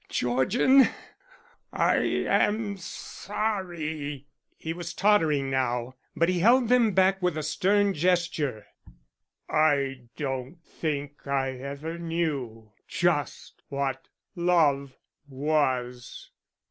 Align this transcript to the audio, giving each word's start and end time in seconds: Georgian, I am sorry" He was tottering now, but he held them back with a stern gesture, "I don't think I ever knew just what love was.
Georgian, 0.09 0.87
I 1.71 1.97
am 2.25 2.75
sorry" 2.77 4.25
He 4.57 4.73
was 4.73 4.95
tottering 4.95 5.51
now, 5.51 5.93
but 6.15 6.27
he 6.27 6.39
held 6.39 6.69
them 6.69 6.93
back 6.93 7.21
with 7.21 7.37
a 7.37 7.43
stern 7.43 7.93
gesture, 7.93 8.65
"I 9.47 10.05
don't 10.17 10.57
think 10.63 11.27
I 11.27 11.51
ever 11.51 11.99
knew 11.99 12.71
just 12.87 13.61
what 13.69 14.07
love 14.35 14.97
was. 15.27 16.31